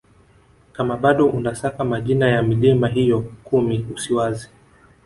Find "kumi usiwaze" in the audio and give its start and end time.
3.43-4.49